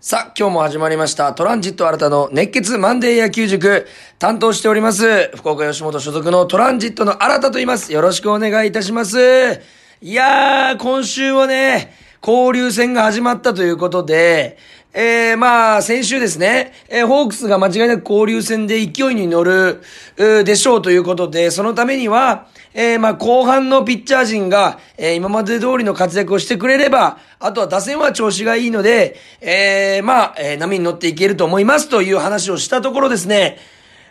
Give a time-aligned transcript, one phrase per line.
[0.00, 1.32] さあ、今日も始まりました。
[1.34, 3.84] トランジット新たの熱血マンデー野球塾。
[4.20, 5.28] 担当しております。
[5.34, 7.92] 福岡吉本所属のトランジットの新たと言います。
[7.92, 9.60] よろしくお願いいたします。
[10.00, 14.56] いやー、今週はね、交流戦が始まったということで、
[14.94, 19.82] えー、まあ、先週ですね、えー、ホークスが間違いなく交流戦で勢いに乗る、
[20.16, 33.58] でしょうということで、そのためには、えー、まあ、後半のピッチャー陣が、えー、今まで通りの活躍をしてくれれば、あとは打線は調子がいいので、えー、まあ、え、波に乗っていけると思いますという話をしたところですね、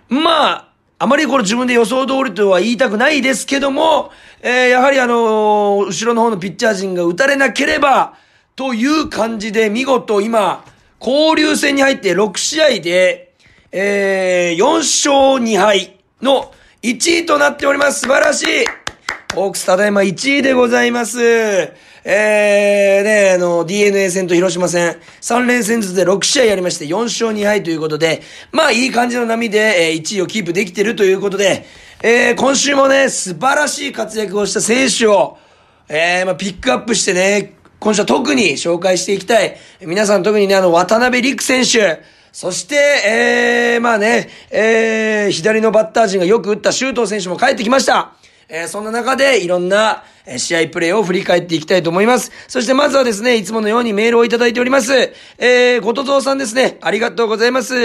[0.10, 0.68] まあ、
[1.00, 8.16] あまりこれ自分で予想通りとは言いたくないですけども、えー、やはりあのー後ろの方のピッチャー陣が打たれなければ、
[8.56, 10.66] という感じで見事今、
[11.00, 13.36] 交流戦に入って6試合で、
[13.72, 16.52] えー、4勝2敗の
[16.84, 18.02] 1位となっております。
[18.02, 18.66] 素晴らしい
[19.34, 21.20] ホークスただいま1位でございます。
[21.24, 28.22] えー、ね、あの、DNA 戦と広島戦、3連戦ずつで6試合やりまして4勝2敗ということで、
[28.52, 31.66] まあいい感じの波で、えー1位をキープできてるということで、
[32.04, 35.40] えー、今週もね、素晴らしい活躍をした選手を、
[35.90, 39.58] えー、まあピックアップしてね、今週は特に紹介していきたい。
[39.82, 42.02] 皆さん特にね、あの、渡辺陸選手、
[42.40, 48.14] そして、えー、まあね、えー、左のバッター陣がよく打った周東選手も帰ってきました。
[48.48, 52.32] えー、そんな中でいろんなえー試合プレーを振り返っていきたいと思います。
[52.48, 54.94] そしてまずはですね、いつものようにメールをいただいております。
[55.40, 56.78] えー、ことぞうさんですね。
[56.82, 57.76] ありがとうございます。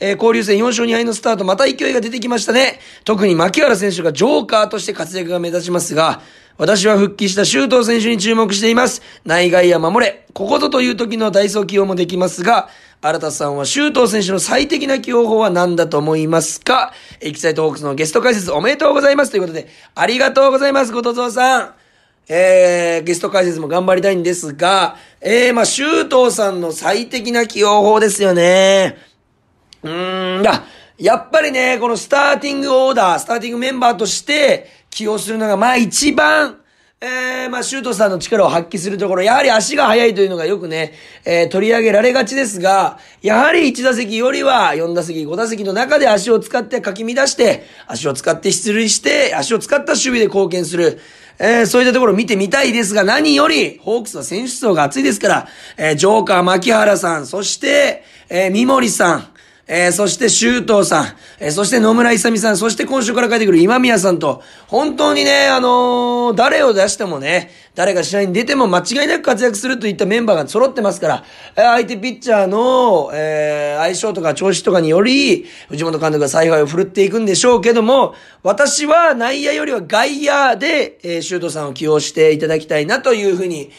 [0.00, 2.80] えー、交流戦4勝2敗のスタート、また勢いが出てきましたね。
[3.04, 6.20] 特に牧原選手がジョーカーとして活躍が目立ちますが、
[6.58, 9.02] 私は復帰した周東選手に注目しています。
[9.24, 10.26] 内外野守れ。
[10.34, 12.68] ここぞという時のダイソー起用もできますが、
[13.02, 16.92] 新田さんは周東選手の最適な起用法は何だと思いますか？
[17.20, 19.30] エキサイトホークスのゲスト解説おめでとうございます。
[19.30, 21.74] ということで、ありがとうございます、ことぞうさん。
[22.28, 28.98] えー、ゲスト解説も頑張りたいんですが、えー、まあ、周東さんの最適な起用法ですよね。
[29.82, 30.62] うーん、や、
[30.98, 36.59] やっぱりね、このスターティングオーダー、スターティングメンバーとして起用するのが、まあ一番、
[37.02, 40.92] えー、まあ、シュートさんの力を発揮するところ、やはり足が速いというのがよくね、
[41.24, 51.00] えー、取り上げられがちですが、やはり1打席よりは4打席、5打席の中で足を使ってかき乱して、足を使って出塁して、足を使った守備で貢献する。
[51.38, 59.26] えー、そういったところを見てみたいですが、何より、ホークスは選手層が厚いですから、えー、ジョーカー、牧原さん、そして、えー、三森さん、
[59.72, 61.06] えー、そして周東さん、
[61.38, 83.70] えー、そして野村勇さん、そして今週から帰ってくる今宮さんと、本当にね、あのー誰を出してもね、誰が試合に出ても間違いなく活躍するといったメンバーが揃ってますから、えー相手ピッチャーの、えー相性とか調子とかにより、藤本監督が采配を振るっていくんでしょうけども、私は内野よりは外野で、えー、周東さんを起用していただきたいなというふうに、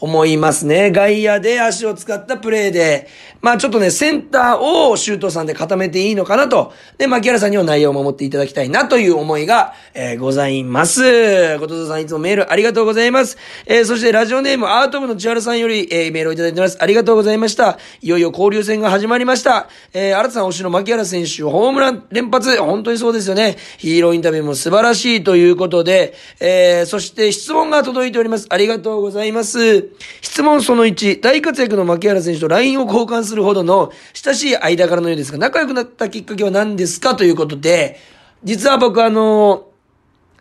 [0.00, 0.90] 思いますね。
[0.90, 3.08] 外野で足を使ったプレーで、
[3.40, 6.72] まあちょっとね、センターをシュートさんで固めていいのかなと。
[6.98, 11.58] で、牧原さんには内容を守っていただきたいなという思いが、えーございます。
[11.58, 13.38] ことぞさんいつもメールありがとうございます。
[13.66, 16.78] えーそしてラジオネームアート部の千原さんより、えーメールをいただいております。
[16.80, 17.78] ありがとうございました。
[18.00, 19.68] いよいよ交流戦が始まりました。
[19.92, 23.56] えー、新さん推しの牧原選手、ホームラン連発、本当にそうですよね。
[23.78, 28.46] ヒーローインタビューも素晴らしいということで、えーそして質問が届いております。
[28.50, 29.87] ありがとうございます。
[30.20, 37.98] 質問その1、大活躍の牧原選手と LINE を交換するほどの親しい間柄のようですが、仲良くなったきっかけは何ですかということで、
[38.44, 39.67] 実は僕あの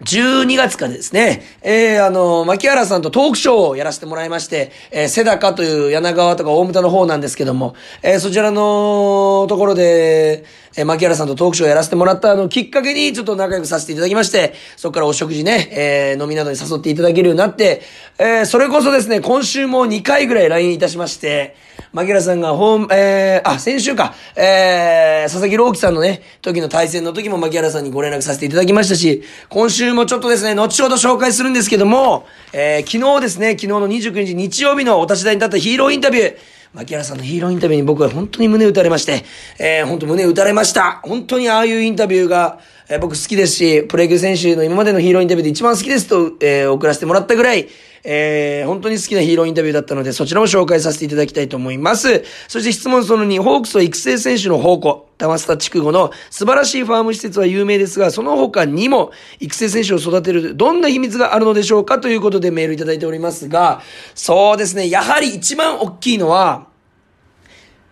[0.02, 10.46] 12月かですね、えー、あの、牧原さんとトークショーをやらせてもらいまして、えー、瀬高という柳川とか大牟田の方なんですけども、えー、そちらのところで、
[10.78, 17.82] えー、牧原さんとトークショーをやらせてもらったあの、きっかけにちょっと仲良くさせていただきまして、そこからお食事ね、えー、飲みなどに誘っていただけるようになって、
[18.20, 21.56] えー、それこそですね、今週も2回ぐらい LINE いたしまして、
[21.94, 36.38] 牧原さんがホーム、えー、あ、先週か、えー、佐々木朗希さんのね、時の対戦の時も牧原さんにご連絡させていただきましたし、今週もちょっとですね、後ほど紹介するんですけども、えー、昨日ですね、昨日の29日日曜日のお立ち台に立ったヒーローインタビュー、
[36.74, 39.24] 牧原さんのヒーローインタビューに僕は本当に胸打たれまして、
[39.60, 41.02] えー、本当胸打たれました。
[41.04, 42.60] 本当にああいうインタビューが、
[42.90, 47.68] えー僕好きですし、プロ野球選手の今までのヒーローインタビューで一番好きですと、えー送らせてもらったぐらい、
[48.04, 52.24] えー本当に好きなヒーローインタビューだったので、そちらも紹介させていただきたいと思います。
[52.48, 63.82] そして質問その2、ホークスは育成選手の宝庫、玉スタ筑後の素晴らしいファーム施設は有名ですが、その他にも育成選手を育てるどんな秘密があるのでしょうかということでメールいただいておりますが、
[64.14, 66.68] そうですね、やはり一番大きいのは、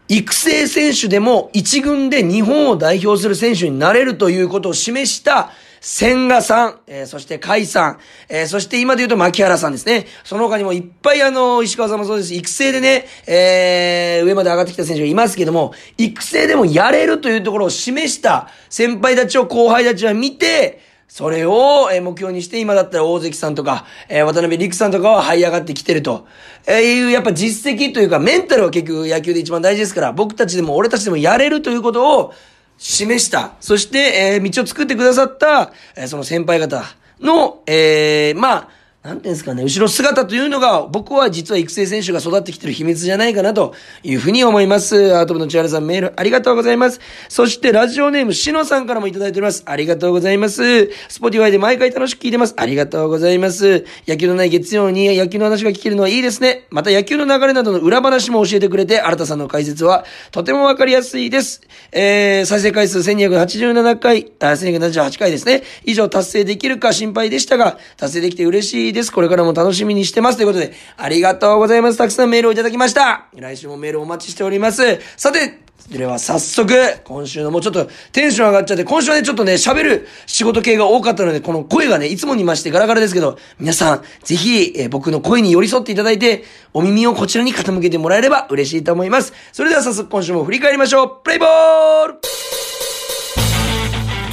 [0.08, 5.51] 育成選手でも一軍で日本を代表する選手になれるということを示した
[5.88, 10.08] 千賀さん、えー、そして甲斐さん、えー、そして今で言うと牧原さんですね。
[10.24, 12.38] その他にもいっぱいあの、石川さんもそうですし。
[12.38, 26.26] 育成でね、えー、上まで上がってきた選手がいますけども、育成でもやれるというところを示した先輩たちを後輩たちは見て、それを、目標にして、今だったら大関さんとか、え渡辺陸さんとかは這い上がってきてると。
[26.66, 32.34] えいう、やっぱ実績というか、メンタルは結局野球で一番大事ですから、僕たちでも俺たちでもやれるということを、
[32.77, 33.54] 示した。
[33.60, 33.98] そして、
[34.33, 36.83] えー、道を作ってくださった、えー、その先輩方
[37.19, 38.69] の、えー、まあ、
[39.06, 45.16] なんていうんですかね、後ろ姿というのが、僕は実は育成選手が育ってきてる秘密じゃないかなというふうに思います。
[45.16, 47.00] アート部の千原さんメールありがとうございます。
[47.30, 49.62] そしてラジオネームしのさんからもいただいております。
[49.68, 50.90] ありがとうございます。
[51.08, 52.56] Spotify で毎回楽しく聞いてます。
[52.57, 53.86] ありがとうございます。
[54.07, 56.66] 野球のない月曜に野球の話が聞けるのはいいですね。
[56.72, 61.62] また野球の流れなどの裏話も教えてくれて、新田さんの解説はとてもわかりやすいです。
[61.92, 65.62] えー、再生回数1287回、あ、1278回ですね。
[65.84, 69.12] 以上達成できるか心配でしたが、達成できて嬉しいです。
[69.12, 70.38] これからも楽しみにしてます。
[70.38, 71.98] ということで、ありがとうございます。
[71.98, 73.28] たくさんメールをいただきました。
[73.36, 75.00] 来週もメールお待ちしております。
[75.18, 75.60] さて、
[75.90, 86.44] では早速、今週のもうちょっとテンション上がっちゃって、今週はね、ちょっとね、喋る仕事系が多かったので、この声がね、いつもにましてガラガラですけど、皆さん、ぜひ、えー、僕の声に寄り添っていただいて、
[86.74, 89.34] お耳をこちらに傾けてもらえれば嬉しいと思います。
[89.52, 91.12] それでは早速今週も振り返りましょう。
[91.24, 92.16] プレイボール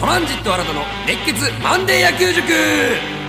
[0.00, 3.21] トランジット新たの熱血マンデー野球塾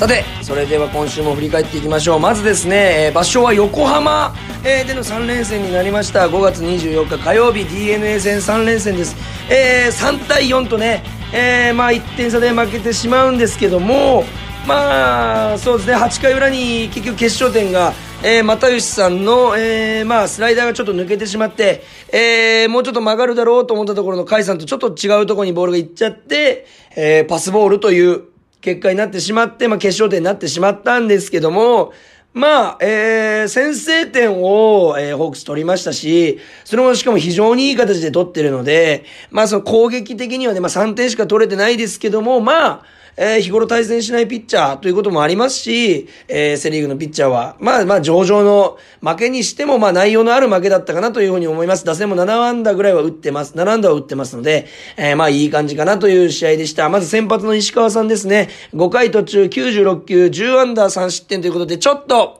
[0.00, 2.20] さて、それでは今週も振り返っていきましょう。
[2.20, 6.26] まずですね、えー、場所は横浜、えー、での3連戦になりました。
[6.26, 9.14] 5月24日火曜日 DNA 戦3連戦です。
[9.50, 11.04] えー、3対4とね、
[11.34, 14.24] えー、まあ1点差で負けてしまうんですけども、
[14.66, 17.92] まあ、そうですね、8回裏に結局決勝点が、
[18.22, 26.66] えー、又吉さんの、えー、まあ、スライダーがちょっと抜けてしまって、えー、もうちょっと曲がるだろうと思ったところの甲斐さんとちょっと違うところにボールが行っちゃって、
[26.96, 28.29] えー、パスボールという、
[28.60, 31.92] 結果になってしまって、まあ、決勝点になってしまったんですけども、
[32.32, 42.82] まあ、えー、先制点を、えー、ホークス取りましたし、それもしかも非常にいい形で取ってるので、まあその攻撃的にはね、まあ3点しか取れてないですけども、まあ、
[43.16, 51.84] えー、日頃対戦しないピッチャーということもありますし、えー、セリーグのピッチャーは、まあまあ上々の負けにしても、まあ内容のある負けだったかなというふうに思います。
[51.84, 53.54] 打線も7安打ぐらいは打ってます。
[53.54, 54.66] 7安打は打ってますので、
[54.96, 56.88] えー、まあいい感じかなという試合でした。
[56.88, 58.48] まず先発の石川さんですね。
[58.74, 62.39] 5回途中96球、10安打3失点ということで、ちょっと、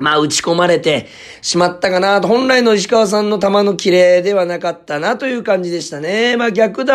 [0.00, 1.06] まあ、打ち込まれて
[1.42, 6.36] しまったかなと、本来の石川さんの球の綺麗ではなかったなという感じでしたね。
[6.36, 6.92] まあ、逆球、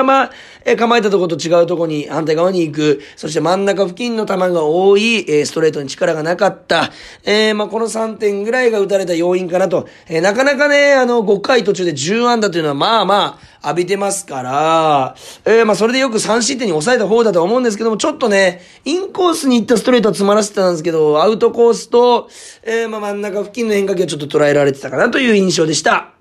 [0.78, 3.02] 構えたとこと違うところに、反対側に行く。
[3.16, 6.92] そして真ん中付近の球が多い、ストレートに力がなかった。
[7.24, 9.88] えー、まあ、この3点ぐらいが打たれた要因かなと。
[10.08, 22.30] えー、なかなかね、あの、5回途中で10安打というのは、まあまあ、浴びてますから、えー、まあそれでよく3失点に抑えた方だと思うんですけども、ちょっとね、インコースに行ったストレートは詰まらせてたんですけど、アウトコースと、
[22.62, 26.12] えー、ま真ん中付近の変化球はちょっと捉えられてたかなという印象でした。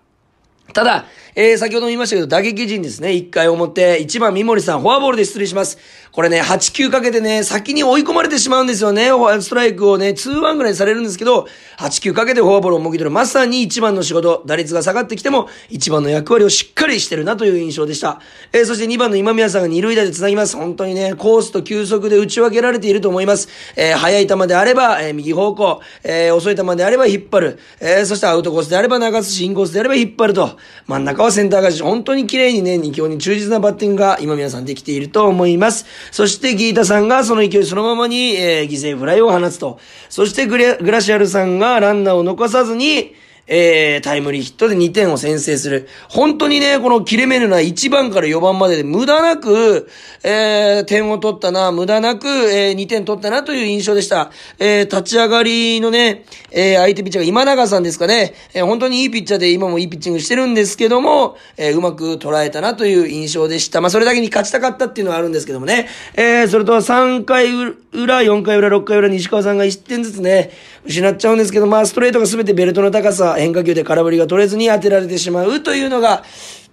[0.73, 3.09] ただ、えー、先ほども言いましたけど、打撃陣ですね。
[3.09, 5.79] 1回表、1番三森さん、フォアボールで出塁します。
[6.13, 9.09] これね、8球かけてね、先に追い込まれてしまうんですよね。
[9.41, 11.49] ストライクをね、2ワンぐらいされるんですけど、
[11.79, 13.11] 8球かけてフォアボールをもぎ取る。
[13.11, 18.21] まさに1番の仕事、打率が下がってきても、1番の役割をしっかりしてるなという印象でした。
[18.53, 20.57] えー、そして2番の今宮さんが2塁打で繋ぎます。
[20.57, 23.49] 本当にね、コースと球速で打ち分けられていると思います。
[23.75, 27.59] えー、速い球であれば、えー、右方向、えー、遅い球であれば引っ張る。
[27.81, 30.57] えー、そしてアウトコースであれば流すし、インコースであれば引っ張ると。
[30.87, 35.87] 真ん中はセンター返し、本当に綺麗にね、2強に忠実なバッティングが今皆さんできていると思います。
[36.13, 39.81] そしてギータさんがその勢いそのままに、えー、犠牲フライを放つと。
[40.09, 43.15] そしてグラシアルさんがランナーを残さずに、
[43.47, 45.89] えー、タイムリーヒットで2点を先制する。
[46.09, 49.89] 本当にね、この切れ目のない1番から4番までで無駄なく、
[50.23, 54.31] えー、点を取ったな、無駄なく、えー、2点取ったなという印象でした。
[54.59, 63.81] えー、立ち上がりのね、えー、相手ピッチャーが今永さんですかね、えー、本当にいいピッチャーで今もいいピッチングしてるんですけども、えー、うまく捉えたなという印象でした。
[63.81, 65.89] まあ、それだけに勝ちたかったっていうのはあるんですけどもね。
[66.15, 70.51] えー、それと3回裏、4回裏、6回裏、西川さんが1点ずつね、
[70.87, 76.25] 失っちゃうんですけど、まあ、ストレートが全てベルトの高さ、変化球で空振りが取れずに当てられてしまうというのが、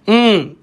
[0.06, 0.56] うん。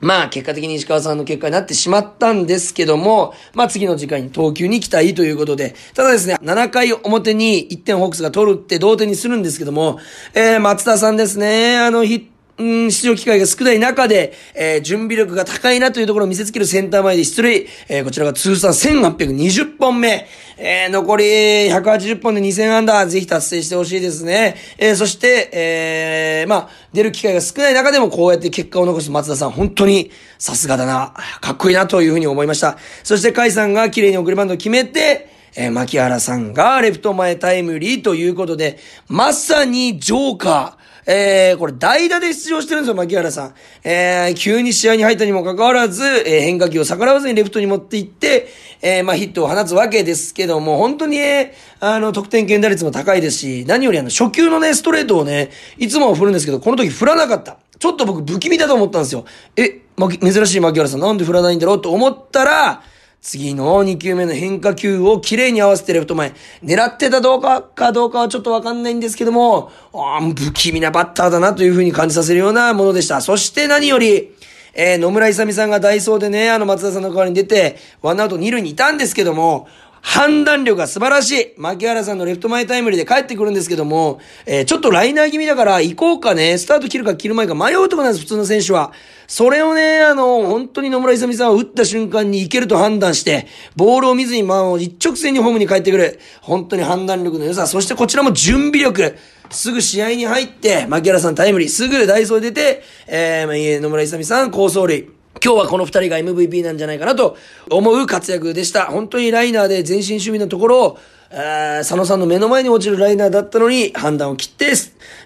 [0.00, 9.98] まあ、結果的に石川さんの結果になってしまったんですけども、まあ次の時間に投球に期待ということで、ただですね、7回表に1点ホークスが取るって同点にするんですけども、
[10.34, 17.66] えー、松田さんですね、あのヒットうん、出場機会が少ない中で、えー、準備力が高いなというところを見せつけるセンター前で出塁。
[17.88, 20.28] えー、こちらが通算1820本目。
[20.58, 21.24] えー、残り
[21.70, 24.56] 180本で2000安打、ぜひ達成してほしいですね。
[24.76, 32.76] えー、そして、えー、まあ、出る機会が少ない中でもこうやって結果を残す松田さん、本当にさすがだな、かっこいいなというふうに思いました。
[33.04, 43.54] そして、甲斐さんが綺麗に送りバンドを決めて、えー、牧原さんがレフト前タイムリーということで、まさにジョーカー、えー、これ代打で出場してるんですよ、牧原さん。
[43.84, 48.48] えー、急に試合に入ったにもかかわらず、えー、変化球を逆らわずにレフトに持っていって、
[48.82, 57.58] えー、まあヒットを放つわけですけども、本当にね、あの、得点圏打率も高いですし、何よりあの、初球のね、ストレートをね、いつもは振るんですけど、この時振らなかった。
[57.78, 59.24] ちょっと僕不気味だと思ったんですよ。
[59.56, 62.82] え、ま、珍しい牧原さんなんで振らないんだろうと思ったら、
[63.22, 66.32] 次の2球目の変化球を綺麗に合わせてレフト前。
[66.64, 73.20] 狙ってたどうかかどうかはちょっとわかんないんですけども、不気味なバッターだなというふうに感じさせるようなものでした。
[73.20, 74.34] そして何より、
[74.72, 79.68] えー、野村勇さんがダイソーでね、あの松田さんの代わりに出て、ワンアウト2塁にいたんですけども、
[80.02, 81.54] 判断力が素晴らしい。
[81.56, 88.92] 牧原さんのレフト前タイムリーで帰ってくるんですけども、えー、ちょっとライナー気味だから行こうかね、スタート切るか切る前か迷うとこなんです、普通の選手は。
[89.26, 96.18] それをね、あの、本当に野村勇さんは打った瞬間に行けると判断して、ボールを見ずに、まあ、一直線にホームに帰ってくる。
[96.40, 99.16] 本当に判断力の良さ、そしてこちらも準備力。
[99.50, 105.19] すぐ試合に入って、牧原さんタイムリー、すぐダイソー出て、えー、野村勇さん、高走塁。
[105.42, 107.36] 今日はこの二人が MVP なんじゃないかなと
[107.70, 108.86] 思う活躍でした。
[108.86, 110.98] 本当にライナーで全身守備のところを、
[111.30, 114.72] 佐野さんの目の前に落ちるライナーだったのに判断を切って、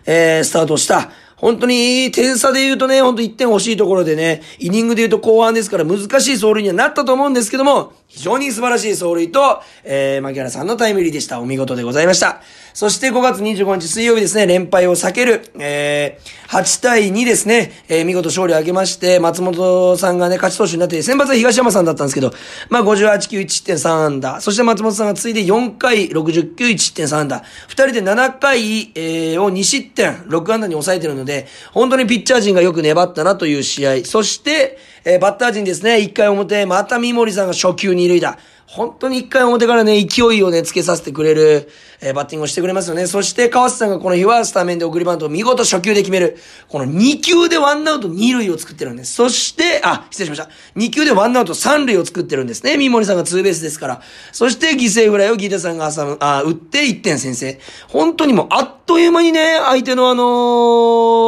[0.04, 1.10] えー、スタートした。
[1.44, 11.42] 本当に点差で言うとね、本当1点欲しいところでね、イニングで言うと後半ですから難しい走塁にはなったと思うんですけども、非常に素晴らしい走塁と、えー、牧原さんのタイムリーでした。
[11.42, 12.40] お見事でございました。
[12.72, 22.32] そして5月25日水曜日ですね、連敗を避ける、えー、8対2ですね、えー、見事勝利を挙げまして、松本さんがね、勝ち投手になって、先発は東山さんだったんですけど、
[22.70, 31.33] まあ58球1.3安打、そして松本さんがついで4回60球1.3安打、2人で7回、えー、を2失点、6安打に抑えてるので、
[31.72, 38.38] 本当にピッチャー陣がよく粘ったなという試合、そして、えー、バッター陣ですね、1回表、また三森さんが初球二塁打。
[38.66, 41.68] 本当に一回表からね、勢いをね、つけさせてくれる、
[42.04, 43.06] えー、バッティングをしてくれますよね。
[43.06, 46.36] そして、川瀬さんがこの日はスタメンで送りバントを見事初球で決める。
[46.68, 49.14] この2球でワンアウト2塁を作ってるんです。
[49.14, 50.50] そして、あ、失礼しました。
[50.76, 52.76] 2球でワンアウト3塁を作ってるんですね。
[52.76, 54.02] 三森さんがツーベースですから。
[54.32, 57.58] そして、犠牲フライをギータさんが挟む、あ、打って1点先制。
[57.88, 60.24] 本当にもう、あっという間にね、相手のあの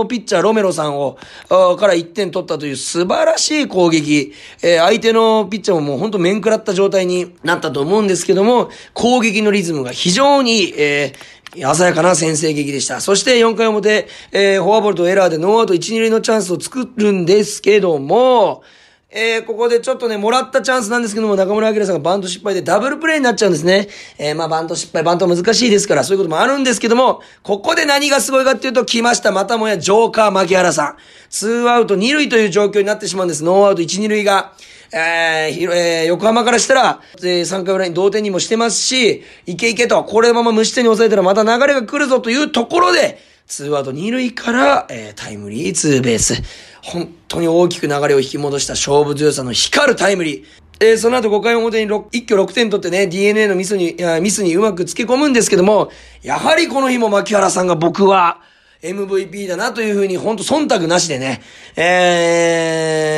[0.05, 1.17] ー、ピッチャーロメロさんを、
[1.49, 4.35] から1点取ったという素晴らしい攻撃。
[4.63, 13.01] えー、相手のピッチャーももう本当面食らった状態になったと思うんですけども、攻撃のリズムが非常に、えー、鮮やかな先制劇でした。
[13.01, 18.63] そして4回表、えー、フォアボールとエラーでノーアウト1、2塁のチャンスを作るんですけども、
[19.19, 23.89] えー、ここでちょっとね、もらったチャンスなんですけども、中村晃さんがバント失敗でダブルプレイになっちゃうんですね。
[24.19, 29.33] えー、まあバント失敗、バント難しいですから、そういうこともあるんですけども、ここで何がすごいかっていうと、来ました。
[29.33, 30.97] またもやジョーカー牧原さん。
[31.31, 33.43] ツーアウト2塁という状況になってしまうんです。
[33.43, 34.53] ノーアウト1、2塁が。
[34.93, 46.43] えー、えー、横浜からしたら、えー、3回裏に同点にもしてますし、いけいけと、これまま無失点に抑えたらまた流れが来るぞというところで、ツーアウト2塁から、えー、タイムリーツーベース。
[46.83, 50.45] 本当に大きく流れを引き戻した勝負強さの光るタイムリー。
[50.81, 58.41] えー、その後5回表に一挙6点取ってね、DNA のミスに、ミスにうまく付け込むんですけども、やはりこの日も牧原さんが僕は、
[58.83, 61.41] MVP だなというふうに、ほんと忖度なしでね、
[61.77, 63.11] え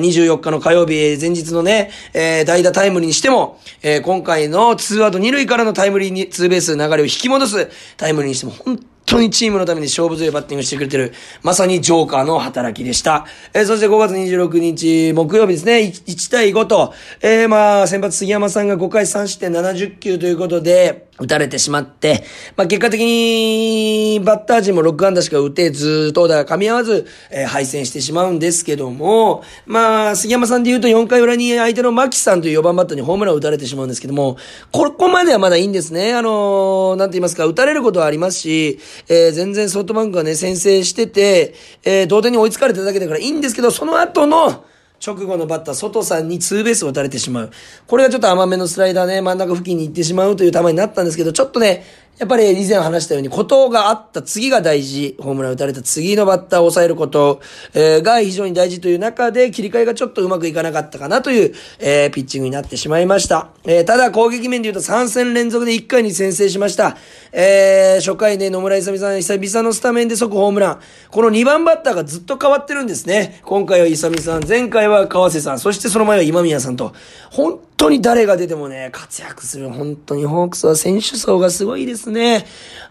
[0.00, 8.78] ー、24日の火曜日、前日のね、えー、代打タイムリーにしても、えー、今回のツーアウト2塁からのタイムリーに、ツーベース流れを引き戻すタイムリーにしても、本
[9.14, 13.26] 当にチームのために勝負強いバッティングしてくれてる、まさにジョーカーの働きでした。
[13.52, 22.24] えー、そして5月26日、木曜日ですね、1, 対5と、えー、まあ、先発杉山さんが5回3失点70球ということで、打たれてしまって、
[22.56, 34.38] まあ、結果的に、バッター陣も6安打しか打てず、投打が噛み合わず、えー、敗戦してしまうんですけども、まあ、杉山さんで言うと4回裏に相手の牧さんという4番バッターにホームランを打たれてしまうんですけども、
[34.72, 36.14] ここまではまだいいんですね。
[36.14, 44.64] あのー、なんて言いますか、打たれることはありますし、えー、全然ソフトバンクがね、先制してて、えー、同点に追いつかれてただけだからいいんですけど、その後の、
[45.04, 47.50] 直後のバッター、外さんにツーベースを打たれてしまう。
[47.86, 51.84] これがちょっと甘めのスライダーね、真ん中付近に行ってしまうという球になったんですけど、ちょっとね、
[52.18, 55.16] やっぱり以前話したように、ことがあった次が大事。
[55.20, 57.40] ホームラン打たれた次のバッターを抑えること、
[57.74, 63.48] が非常に大事という中で、切り替えがちょっとうまくいかなかったかなという、えー、ピッチングになってしまいました。
[63.64, 66.96] えー、ただ攻撃面で言うと3戦連続で1回に先制しました。
[67.32, 70.80] えー、初回ね、野村勇さん、久々のスタメンで即ホームラン。
[71.10, 73.40] この2番バッターがずっと変わってるんですね。
[73.42, 76.92] 今回は勇さん、前回は川瀬さん、そしてその前は今宮さんと。
[77.30, 79.68] 本当に誰が出てもね、活躍する。
[79.68, 82.46] 本当にホークスは選手層がすごいですね。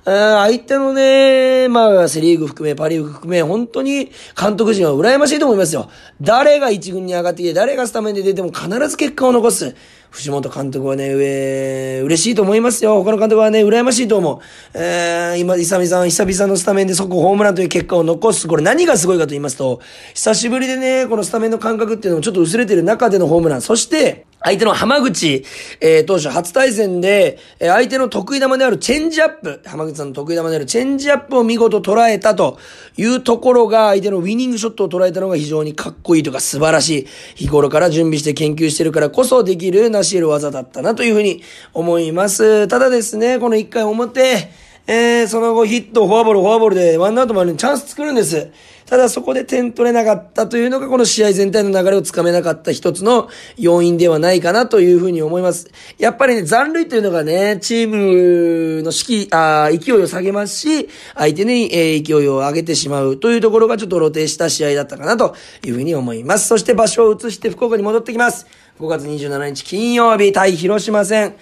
[0.05, 5.89] 相手のね、まあ、セリーグ含め、パリーグ含め、本当に監督陣は羨ましいと思いますよ。
[6.21, 9.75] 誰が一軍に上がってきて、誰がスタメンで出ても必ず結果を残す。
[10.13, 13.03] 藤本監督はね、上、嬉しいと思いますよ。
[13.03, 14.39] 他の監督はね、羨ましいと思う。
[14.75, 18.47] えー、今、イサミさん、久々のスタメンで即ホームランという結果を残す。
[18.47, 19.81] これ何がすごいかと言いますと、
[20.13, 23.61] 久しぶりでね、このスタメンの感覚っていうのもちょっと薄れてる中でのホームラン。
[23.63, 25.45] そして、相手の浜口、
[25.79, 32.59] えー、当初初対戦で、えー、相手の得意玉であるチェンジアップ、浜口さんの得意玉であるチェンジアップを見事捉えたと
[32.97, 37.07] いうところが、相手のウィニングショットを捉えたのが非常にかっこいいとか素晴らしい。
[37.35, 41.43] 日頃から準備して研究してるからこそできる成し得る技だったなというふうに
[41.73, 42.67] 思います。
[42.67, 44.49] ただですね、この1回表、
[44.85, 48.51] えー、その後ヒット、フォアボール、フォアボールでワンアウトまでチャンス作るんです。
[48.85, 55.71] ただそこで点取れなかったというのがこの試合全体の流れをつかめなかった一つの要因ではないかなというふうに思います。
[55.97, 65.33] やっぱりね、残塁というのがね、チームの士気、あ勢いを下げますし、相手に、え、勢いを上げてしまうというところがちょっと露呈した試合だったかなと
[65.65, 66.49] いうふうに思います。
[66.49, 68.47] そして場所を移して福岡に戻ってきます。
[68.79, 71.35] 5月27日金曜日対広島戦。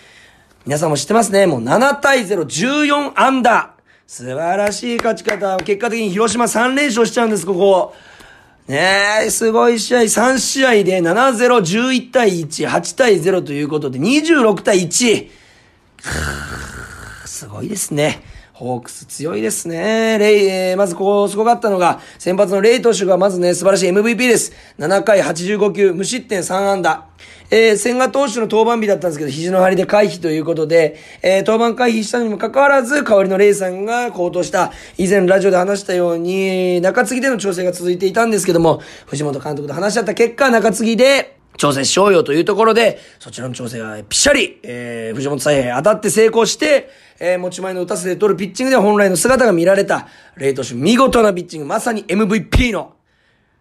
[0.63, 1.47] 皆さんも知ってますね。
[1.47, 3.81] もう7対0、14アンダー。
[4.05, 5.57] 素晴らしい勝ち方。
[5.57, 7.95] 結果的に広島3連勝しちゃうんです、ここ。
[8.67, 9.99] ねえ、すごい試合。
[10.01, 15.29] 3試合で7-0、11対1、8対0ということで、26対1。
[17.25, 18.21] すごいですね。
[18.61, 20.19] ホークス強いですね。
[20.19, 24.53] レイ、えー、まずこう、すごかったのが、先発のレイ投手がまずね、素晴らしい MVP です。
[24.77, 27.05] 7回85球、無失点3安打。
[27.49, 46.89] えー、千賀投手の登板日だったんですけど、肘の張りで回避ということで、えー、登板回避したにもかかわらず、代わりのレイさんが高騰した、以前ラジオで話したように、中継ぎでの調整が続いていたんですけども、藤本監督と話し合った結果、中継ぎで、調整しようよというところで、そちらの調整がぴしゃり、えー、藤本采配当たって成功して、
[47.23, 52.95] えー、持ち前の打たせで取るピッチングで本来の姿が見られた、レイ投手見事なピッチング、まさに MVP の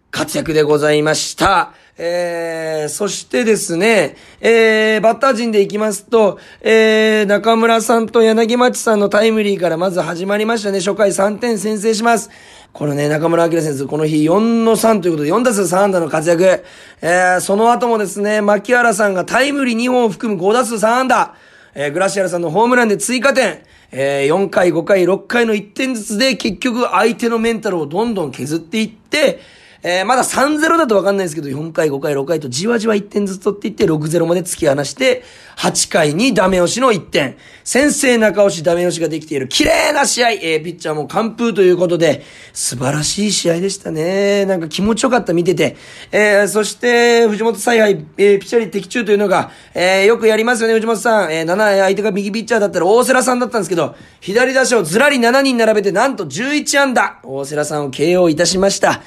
[0.09, 1.71] 活躍でございました。
[1.95, 10.79] えー、そしてですね、えー、バッター陣でいきますと、えー、中村さんと柳町さんのタイムリーからまず始まりましたね。
[10.79, 12.31] 初回3点先制します。
[12.73, 16.63] これね、中村明選手、この日4の3ということで、4打数3安打の活躍。
[17.01, 21.35] えー、その後もですね、牧原さんがタイムリー2本を含む5打数3安打。
[21.73, 23.63] えー、グラシアルさんのホームランで追加点。
[23.91, 29.39] えー、4回、5回、6回の1点ずつで結局相手のメンタルをどんどん削っていって、
[29.83, 35.23] えー、まだ3-0だとわかんないですけど、4回、5回、6回とじわじわ1点ずつ取っていって、6-0まで突き放して、
[35.57, 37.35] 8回にダメ押しの1点。
[37.63, 39.47] 先制中押し、ダメ押しができている。
[39.47, 40.31] 綺麗な試合。
[40.31, 44.45] えー、ピッチャーも完封ということで、素晴らしい試合でしたね。
[44.45, 45.75] なんか気持ちよかった、見てて。
[46.11, 51.33] えー、そして、藤本采配、えー、ピッチャーに的中というのが、えー、よくやりますよね、藤本さん。
[51.33, 57.19] えー、7、相手が右ピッチャーだったら大瀬良さんだったんですけど、左打者をずらり7人並べて、なんと11安打。
[57.23, 59.01] 大瀬良さんを KO いたしました。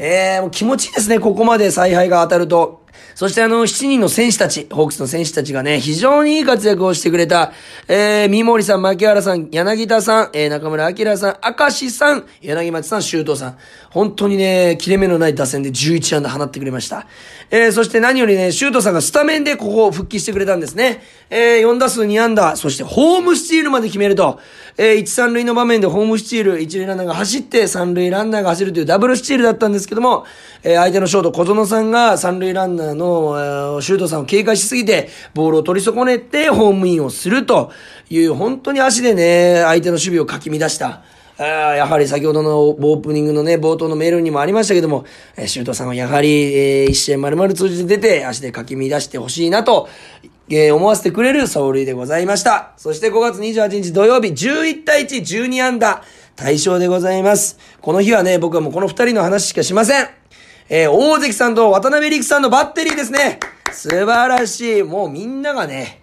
[0.00, 2.77] えー、もう気持ちいいですね、ここまで采配が当たると。
[3.18, 7.50] そしてあの、7人の選手たち、ホークスの選手たちがね、非常にいい活躍をしてくれた、
[7.88, 13.58] えー、三森さん、牧原さん、柳田さん、えー、中村明さん、明石さん、柳町さん、周東さん。
[13.90, 17.08] 本当にね、切れ目のない打線で11安打放ってくれました。
[17.50, 21.02] えー、そして何よりね、周東さんがスタメンでここを復帰してくれたんですね。
[21.28, 24.38] えー、4打数2安打、そしてホームスチールまで決めると、
[24.76, 30.24] えー、1、3塁の場面でホームスチール、1塁ランナーが走って、3塁ランナーが走るというダブルスチールだったんですけども、
[30.62, 33.07] えー、相手のショート小園さんが3塁ランナーの、
[33.82, 37.72] シュートさんを警戒しすぎて、ボールを取り損ねて、ホームインをすると
[38.10, 41.02] いう、本当に足でね、相手の守備をかき乱した。
[41.40, 41.44] あ
[41.76, 45.04] やはり先ほどのオープニングのね、冒頭のメールにもありましたけども、
[45.36, 49.88] えー、シュートさんはやはり、えー、一試合丸々通じて出て、足でかき乱してほしいなと、
[50.50, 52.72] えー、思わせてくれる走塁でございました。
[52.76, 56.02] そして5月28日土曜日、11対1、12安打、
[56.34, 57.58] 対象でございます。
[57.80, 60.17] この日はね、僕はもうこの二人の話しかしません。
[60.70, 63.40] えー、大関さんと渡辺陸さんのバッテリーですね。
[63.72, 64.82] 素晴らしい。
[64.82, 66.02] もうみんながね、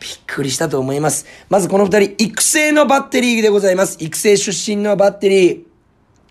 [0.00, 1.26] びっくりしたと思います。
[1.48, 3.96] まずこの二人、育成のバッテリーでございます。
[4.00, 5.67] 育成出身のバッテリー。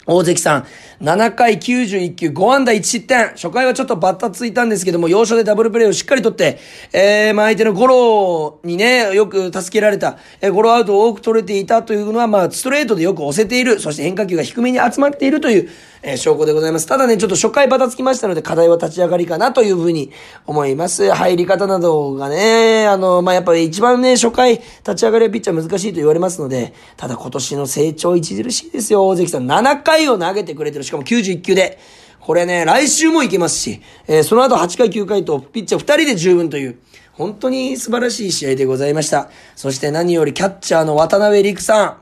[0.10, 0.66] 大関さん、
[1.02, 3.32] 7回91球、5安打1失点。
[3.32, 6.60] 初回はちょっとバッタついたんですけども、要所でダブルプレーをしっかり取って、
[6.94, 15.70] えー、まあ相手のゴロにね、よく助けられた、えー、ゴロアウトを多く取れていたというのは、まあ、ストレートでよく押せている、そして変化球が低めに集まっているという、
[16.02, 16.88] えー、証拠でございます。
[16.88, 20.14] ただね、ちょっと初回バタつきましたので、課題は立ち上がりかなというふうに
[20.46, 21.12] 思います。
[21.12, 29.52] 入り方などがね、あの、まあ、やっぱり一番ね、初回立ち上がりはピッチャー難しいと言われますので、ただ今年の成長著しいですよ、大関さん。
[29.52, 31.80] 7回を投げてくれてる、しかも91球で。
[32.20, 36.80] これね、来週もいけますし、えー、その後8回9回とピッチャー2人で十分という、
[37.14, 39.30] 本当に素晴らしい試合でございました。
[39.56, 41.98] そして何よりキャッチャーの渡辺陸さん。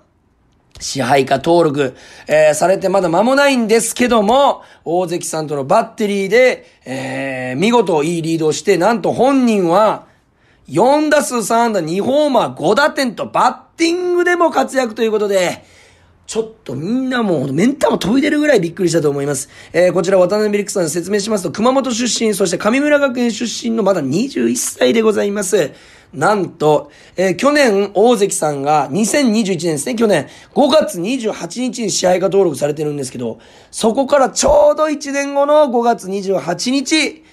[0.80, 1.96] 支配下登録、
[2.28, 10.08] えー、されてまだ間もないんですけども、大関さんとのバッテリーで、えー、見事いいリードをして、なんと本人は、
[10.68, 15.64] 4打数3安打2ホーマー5打点とバッティングでも活躍ということで、
[16.28, 19.48] ちょっとみんなもう、メンタも飛び出るぐらいびっくりしたと思います。
[19.74, 25.72] えー、こちら渡辺ビリックさん説明しますと、熊本出身、そして上村学園出身のまだ21歳でございます。
[26.14, 33.38] なんと、えー、去年、大関さんが、2021年ですね、去年、5月28日に支配下登録されてるんですけど、
[33.70, 37.24] そこからちょうど1年後の5月28日、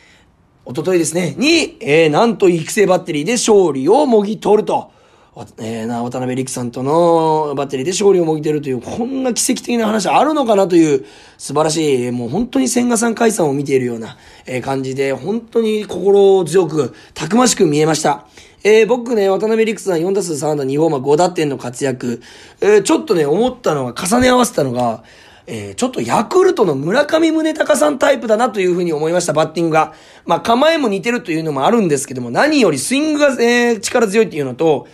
[0.67, 4.93] おとといですね、に、えー、なんと育成バッテリーで勝利をもぎ取ると。
[5.35, 11.07] えー、な、渡辺陸さんとのバッテリーで勝利をもぎてるという、こんな奇跡的な話あるのかなという
[11.39, 18.27] 素晴らしい、もう本当に千賀さん解散を見ているような、えー、感じで、本当に心強く、たくましく見えました。
[18.63, 22.21] えー、僕ね、渡辺陸さん4打数3安打2ホーマー5打点の活躍、
[22.61, 25.03] えー、ちょっとね、思ったのが、重ね合わせたのが、
[25.47, 29.95] えー、ちょっとヤクルトの村上宗隆さんタイプだなというふうに思いました、バッティングが。
[30.25, 34.87] まあ、構えも似てるというのもあるんですけども、何よりスイングが、えー、力強いっていうのと、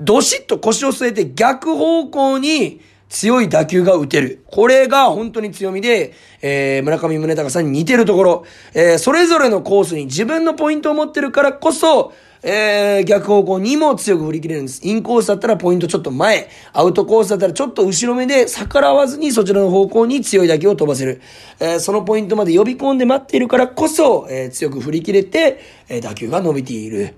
[0.00, 4.44] どしっと腰を据えて逆方向に強い打球が打てる。
[4.46, 14.86] これが本当に強みで、えー、村上宗隆さんに似てるところ、えー、それぞれのコースに自分のポイントを持ってるからこそ、えー、逆方向にも強く振り切れるんです。
[14.86, 21.20] インコースだったらポイントちょっと前、アウトコースだったらちょっと後ろ目で逆らわずにそちらの方向に強い打球を飛ばせる。
[21.60, 27.14] えー、そのポイントまで呼び込んで待っているからこそ、えー、強く振り切れて、えー、打球が伸びている。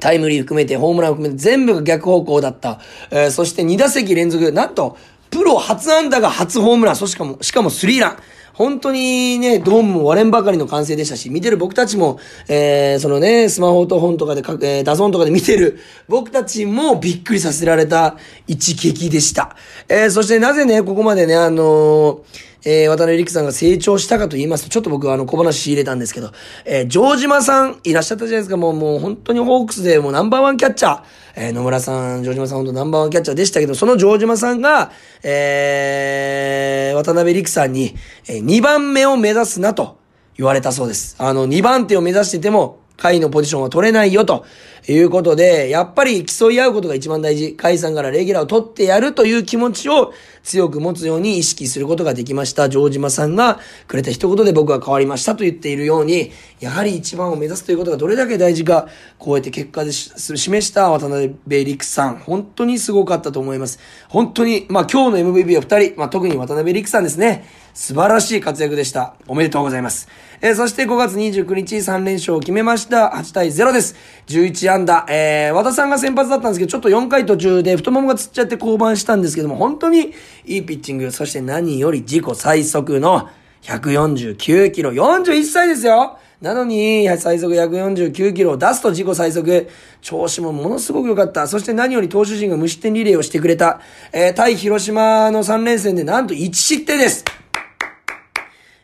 [0.00, 2.80] タイムリー含めて、ホームラン含めて全部が逆方向だった。
[3.10, 4.96] えー、そして2打席連続、なんと、
[5.30, 8.18] プロ初安打が初ホームラン、そしかも、しかもスリーラン。
[8.54, 18.16] 本当にね、ドームも割れんばかりの完成でしたし、見てる僕たちも、えー、そのね、スマホと本とかでか、えー、ダゾンとかで見てる僕たちもびっくりさせられた
[18.48, 19.54] 一撃でした。
[19.88, 26.32] えー、そしてなぜね、ここまでね、あのーえー、渡辺陸さんが成長したかと言いますと、ちょっと僕はあの小話仕入れたんですけど、
[26.64, 28.56] えー、城島さんいらっしゃったじゃないですか。
[28.56, 31.02] もう、もう本当にホークスでもうナンバーワンキャッチャー。
[31.36, 34.90] えー、野村さん、城島さん本当ナンバーワンキャッチャーでしたけど、その城島さんが、
[35.22, 37.94] えー、渡辺陸さんに、
[38.26, 39.98] えー、2番目を目指すなと
[40.36, 41.14] 言われたそうです。
[41.18, 44.44] あの、2番手を目指してても、下位のポジションは取れないよと
[44.88, 47.56] いうことで、やっぱり競い合うことが一番大事。
[47.56, 52.70] 甲斐さんからレギュラーを取ってやるという気持ちを強く持つように意識することができました。
[52.70, 63.78] 城島さんがくれた一言で僕は変わりましたと言っているように、やはり一番を目指すということがどれだけ大事か、こうやって結果で示した渡辺陸さん、本当にすごかったと思います。
[64.08, 67.46] 本当に、まあ今日の MVP は二人、まあ特に渡辺陸さんですね。
[67.74, 69.14] 素晴らしい活躍でした。
[69.28, 70.08] おめでとうございます。
[70.40, 73.12] えー、そして5月29日3連勝を決めました。
[73.14, 73.96] 8対0です。
[74.28, 75.04] 11安打。
[75.08, 80.12] えー、和田さんが先発だったんですけど、ちょっと4回途中で太ももがつっちゃって降板したんですけども、本当に
[80.44, 81.10] いいピッチング。
[81.10, 83.28] そして何より自己最速の
[83.62, 84.92] 149キロ。
[84.92, 89.68] 41歳ですよなのに、最速149キロを出すと自己最速。
[90.00, 91.48] 調子もものすごく良かった。
[91.48, 93.80] そして何より投手陣が無失点リレーをしてくれた。
[94.12, 97.24] えー、対広島の3連戦でなんと1失点です。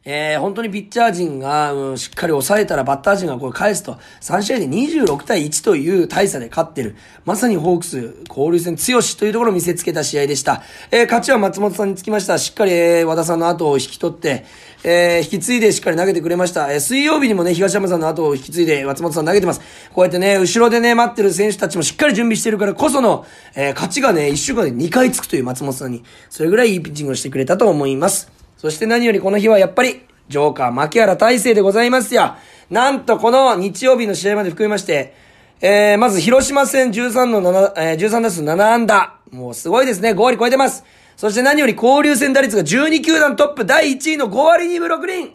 [0.07, 6.97] えー、本当にピッチャー陣が、うん、しっかり抑えたらバッター陣がこれ返すと、3試合で26対1という大差で勝ってる。
[7.25, 10.63] まさにホークス交流戦強しというところを見せつけた試合でした。
[10.91, 12.37] えー、勝ちは松本さんにつきました。
[12.37, 14.45] しっかり、え、和田さんの後を引き取って、
[14.83, 16.71] えー、引き継いでしっかり投げてくれました。
[16.71, 19.63] えー、水曜日にもね、東山さんの後を引き継いで松本さん投げてます。
[19.95, 28.34] こうやってね、後ろでね、待ってる選手たちもしっかり準備してるからこその、えー、勝ちがね、1週間で2回つくという松本さんに、それぐらいいいピッチングをしてくれたと思います。
[28.65, 30.01] そして何よりこの日はやっぱり、
[30.31, 32.35] ジョーカー、牧原大成でございますよ。
[32.71, 35.15] なんとこの日曜日の試合まで含めまして、
[35.61, 39.17] えー、まず広島戦13の7、えー、13打数7安打。
[39.33, 40.13] もうすごいですね。
[40.13, 40.83] 5割超えてます。
[41.19, 45.31] そして何より交流戦打率が12球団トップ第1位の5割2分6厘。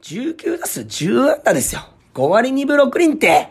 [0.00, 1.82] 19打数10安打ですよ。
[2.14, 3.48] 5割2分6厘って、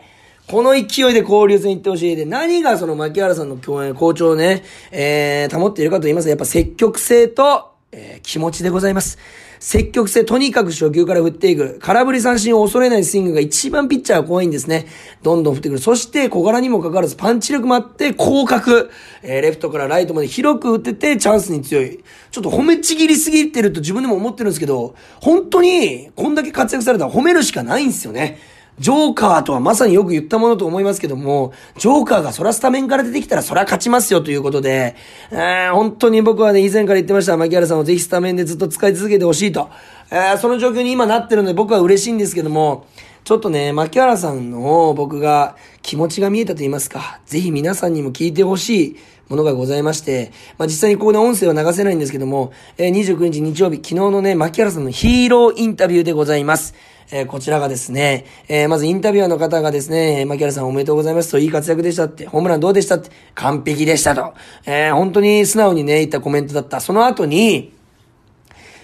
[0.48, 2.16] この勢いで交流戦行ってほしい。
[2.16, 9.18] で、何がその牧原さんの共演、好調をね、えー、保っているかと言いますと、やっぱ積極性と、えー、気持ちでございます。
[9.58, 11.78] 積極性、とにかく初球から振っていく。
[11.80, 14.86] 空振り三振を恐れないスイングが一番ピッチャーは怖いんですね。
[15.22, 15.78] どんどん振ってくる。
[15.80, 18.88] そして小柄にもかかわらずパンチ力もあって広角。
[19.22, 21.98] えー、レフトからライトまで広く打っててチャンスに強い。
[22.30, 28.38] ちょっと褒めちぎりすぎてると自分でも思ってるんですけど、本当にこんだけ活躍されたら褒めるしかないんですよね。
[28.80, 34.96] ジョーカーとはまさによく言ったものと思いますけども、ジョーカーがそらスタメンから出てきたらそら勝ちますよということで、
[35.30, 39.68] えー、本当に僕はね、以前から言ってました、牧原さんをぜひスタメンでずっと使い続けてほしいと。
[40.10, 42.86] えー、その状況に今なってるので僕は嬉しいんですけども、
[43.24, 48.96] ちょっとね、牧原さんの僕が気持ちが見えたと言いますか、ぜひ皆さんにも聞いてほしい
[49.28, 56.74] ものがございまして、まあ、実際にここで音声は流せないんですけども、えー、29日日曜日、昨日のね、牧原さんのヒーローインタビューでございます。
[57.12, 64.34] えー、こちらがですね、えー、まずインタビュアーの方がですね、牧原さんおめでとうございますと、いい活躍でしたって、ホームランどうでしたって、完璧でしたと、
[64.66, 66.80] えー、本当に素直にね、言ったコメントだった。
[66.80, 67.72] その後に、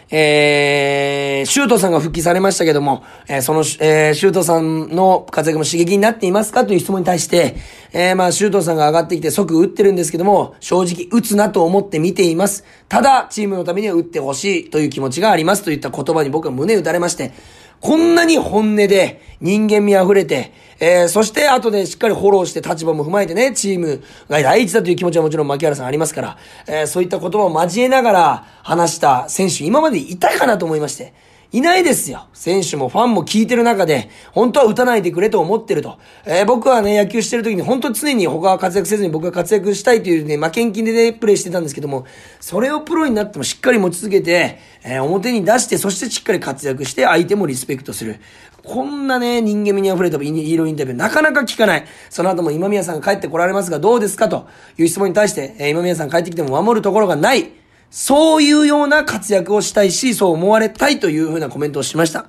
[0.08, 7.56] えー、シュートさんが復帰されましたけども、えー、その、えー、シュートさんの活躍も刺激になっていますかという質問に対して、
[7.92, 12.64] えー、まあ、シュートさんが上がってきて即打ってるんですけども、正直打つなと思って見ています。
[12.88, 17.32] ただ、チームのためには打ってほしいという気持ちがありますといった言葉に僕は胸打たれまして、
[17.80, 31.14] こんなに本音で人間味溢れて、えー、そして後でしっかりフォローして立場も踏まえてね、チームが第一だという気持ちはもちろん牧原さんありますから、えー、そういった言葉を交えながら話した選手、今までいたかなと思いまして、
[31.52, 32.26] いないですよ。
[32.32, 35.98] 選手もファンも聞いてる中で、本当は打たないでくれと思ってると。
[36.24, 42.04] えー、僕はね、野球してる時に本当常に他は活躍せずに僕が活躍したいというね、負けん金でね、プレイしてたんですけども、
[42.40, 48.20] それをプロになってもしっかり持ち続けて、えー、表に出して、そしてしっかり活躍して相手もリスペクトする。
[48.64, 51.84] こんなね、人間味に溢れたヒーローインタビューなかなか聞かない。
[52.10, 57.65] その後も今宮さんが帰ってこられますがどうですかという質問に対して、えー、今宮さん帰ってきても守るところがない。
[57.90, 62.26] そういうような活躍をしたいし、そう思われたいというふうなコメントをしました。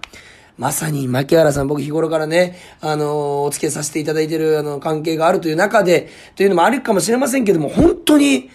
[0.57, 8.49] まさに、牧原さん、僕日頃からね、あの、お付き合いさせていただいてる、あの、関係があるという中で、というのもあるかもしれませんけども、本当に、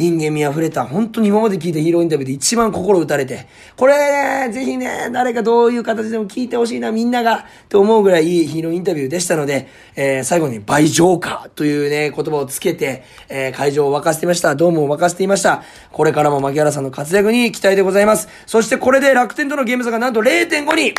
[0.00, 14.54] 人間味溢れた、本当に今まで聞いたヒーローインタビューで一番心打たれて、これね、ぜひね、誰かどういう形でも聞いてほしいな、みんなが、と思うぐらいいいヒーローインタビューでしたので、えー、最後に倍上化というね、言葉をつけて、えー、会場を沸かせていました。
[14.54, 15.62] ドームを沸かせていました。
[15.92, 18.28] これからも牧原さんの活躍に期待でございます。
[18.46, 20.94] そしてこれで楽天とのゲーム差がなんと0.5に、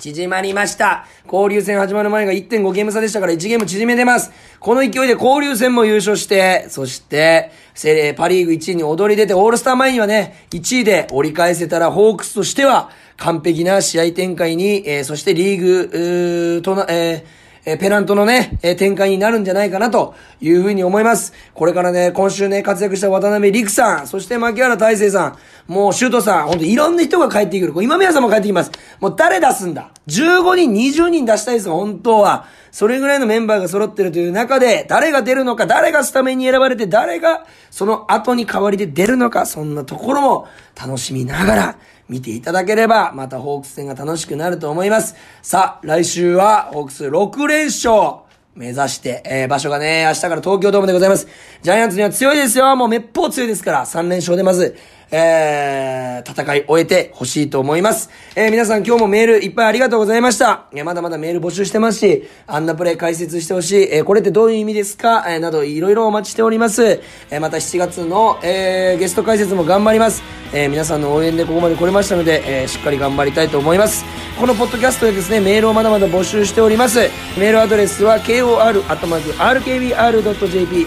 [0.00, 1.06] 縮まりました。
[1.30, 4.32] 交流戦始まる前が1.5ゲーム差でしたから1ゲーム縮めてます。
[4.58, 21.34] この勢いで交流戦も優勝して、そして、セレパリーグ1位に躍り出て、オールスター前にはね、1位で折り返せたら、ホークスとしては、完璧な試合展開に、えー、そしてリーグ、うとな、えーえペナントのね、え展開になるんじゃないかなというふうに思います。
[21.52, 25.38] これからね、今週ね、活躍した渡辺陸さん、そして牧原大成さん、
[25.70, 27.72] もうシュートさん、ほんといろんな人が帰ってくる。
[27.80, 28.72] 今宮さんも帰ってきます。
[28.98, 32.46] もう誰出すんだ ?15 人、20人出したいですよ、本当は。
[32.72, 41.76] それぐらいのメンバーが揃ってるという中で、誰が出るのか、誰がスタメンに選ばれて、誰がその後に代わりで出るのか、そんなところも楽しみながら、
[42.08, 45.14] 見ていただければ、またホークス戦が楽しくなると思います。
[45.40, 51.28] さあ、来週はホークス6連勝目指して、えー、場所がね、明日から東京ドームでございます。
[51.62, 52.74] ジャイアンツには強いですよ。
[52.74, 54.76] もうめっぽう強いですから、3連勝でまず、
[55.10, 58.10] えー、戦い終えてほしいと思います。
[58.36, 60.66] えー、皆さん今日もメールいっぱいありがとうございました。
[60.72, 65.24] えー、まだまだメール募集してますし、あんなプレイ解説してほしい、えー、これってどういう意味ですか？
[65.28, 67.00] えー、などいろいろお待ちしております。
[67.30, 70.22] えー、また7月の、えー、ゲスト解説も頑張ります。
[70.52, 74.04] えー、皆さんの応援でここまで来れましたので、えー、しっかり頑張りたいと思います。
[74.38, 76.98] このポッドキャストでですね、メールをまだまだ募集しております。
[77.38, 78.86] メールアドレスは kor.rkbr.jp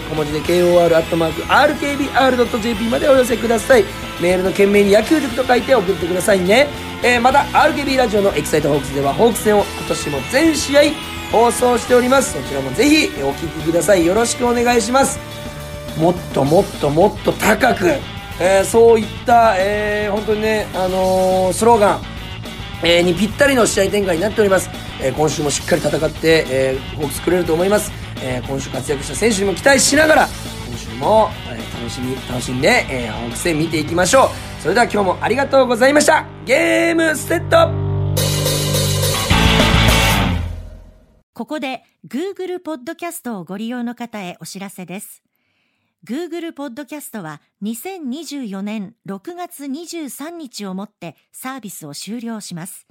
[0.00, 0.94] 小文字で kor.rkbr.jp
[2.90, 3.84] までお寄せください。
[4.20, 6.68] メールの件名に野球塾と書いて送ってくださいね。
[7.02, 10.82] えー、また RKB ラジオのエキサイトホークスではホークス戦を今年も全試合
[11.30, 12.32] 放送しております。
[12.32, 14.06] そちらもぜひお聴きください。
[14.06, 15.18] よろしくお願いします。
[15.98, 17.88] もっともっともっと高く、
[18.40, 22.02] えー、そういった、えー、本当にね、あのー、スローガン、
[22.82, 24.70] えー、にぴったりの試合展開になっております。
[25.00, 27.92] えー、今週もしっかり戦って、えー、ホークスくれると思います。
[28.22, 30.28] えー、今週活躍した選手にも期待しながら、
[30.94, 34.62] 週も、えー、楽しみ、楽しんで、えー、ホークス戦見ていきましょう。
[34.62, 36.26] それでは今日もありがとうございました。
[36.46, 37.72] ゲームセット
[41.34, 45.22] ここで Google ポッドキャストをご利用の方へお知らせです。
[46.06, 52.86] Google ポッドキャストは2024年6月23日をもってサービスを終了します。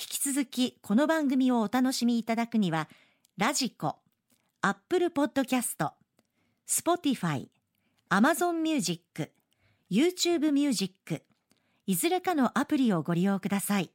[0.00, 2.88] 引き続きこの番組をお楽しみいただくには、
[3.36, 5.92] radiko、Apple Podcast、
[6.68, 7.48] Spotify
[8.10, 9.32] Amazon Music、
[9.90, 11.24] YouTube Music、
[11.86, 13.90] いずれかのアプリをご利用ください。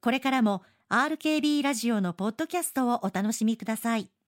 [0.00, 4.10] これからも RKB ラジオのポッドキャストをお楽しみください。